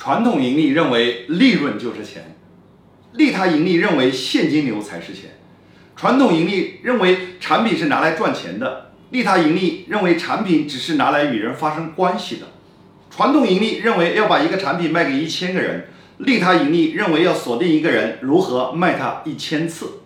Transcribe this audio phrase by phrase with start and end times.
[0.00, 2.34] 传统盈利认为利润就是钱。
[3.12, 5.32] 利他盈利认为现金流才是钱。
[5.94, 8.92] 传统盈利认为产品是拿来赚钱的。
[9.10, 12.46] 利他盈利认为产品只是拿来与人发生关系的。
[13.10, 15.88] 传统盈利认为要把一个产品卖给一千个人。
[16.16, 20.00] 利他盈利认为要锁定一个人如何卖他一千次。